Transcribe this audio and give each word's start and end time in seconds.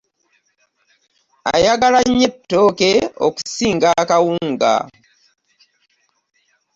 Ayagala 1.53 1.99
nnyo 2.03 2.25
ettooke 2.31 2.91
okusinga 3.25 3.87
akawunga. 4.01 4.75